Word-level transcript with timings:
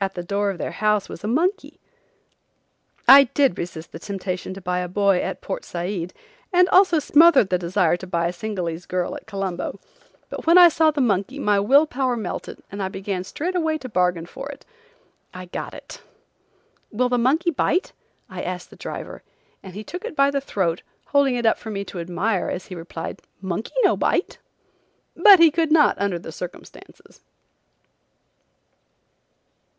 At 0.00 0.14
the 0.14 0.22
door 0.22 0.50
of 0.50 0.58
their 0.58 0.70
home 0.70 1.00
was 1.08 1.24
a 1.24 1.26
monkey. 1.26 1.80
I 3.08 3.24
did 3.24 3.58
resist 3.58 3.90
the 3.90 3.98
temptation 3.98 4.54
to 4.54 4.60
buy 4.60 4.78
a 4.78 4.86
boy 4.86 5.18
at 5.20 5.40
Port 5.40 5.64
Said 5.64 6.14
and 6.52 6.68
also 6.68 7.00
smothered 7.00 7.50
the 7.50 7.58
desire 7.58 7.96
to 7.96 8.06
buy 8.06 8.28
a 8.28 8.32
Singalese 8.32 8.86
girl 8.86 9.16
at 9.16 9.26
Colombo, 9.26 9.80
but 10.30 10.46
when 10.46 10.56
I 10.56 10.68
saw 10.68 10.92
the 10.92 11.00
monkey 11.00 11.40
my 11.40 11.58
will 11.58 11.84
power 11.84 12.16
melted 12.16 12.62
and 12.70 12.80
I 12.80 12.86
began 12.86 13.24
straightway 13.24 13.76
to 13.78 13.88
bargain 13.88 14.26
for 14.26 14.48
it. 14.50 14.64
I 15.34 15.46
got 15.46 15.74
it. 15.74 16.00
"Will 16.92 17.08
the 17.08 17.18
monkey 17.18 17.50
bite?" 17.50 17.92
I 18.30 18.40
asked 18.42 18.70
the 18.70 18.76
driver, 18.76 19.24
and 19.64 19.74
he 19.74 19.82
took 19.82 20.04
it 20.04 20.14
by 20.14 20.30
the 20.30 20.40
throat, 20.40 20.82
holding 21.06 21.34
it 21.34 21.44
up 21.44 21.58
for 21.58 21.72
me 21.72 21.84
to 21.86 21.98
admire 21.98 22.48
as 22.48 22.66
he 22.66 22.76
replied: 22.76 23.20
"Monkey 23.40 23.74
no 23.82 23.96
bite." 23.96 24.38
But 25.16 25.40
he 25.40 25.50
could 25.50 25.72
not 25.72 25.98
under 25.98 26.20
the 26.20 26.30
circumstances. 26.30 27.20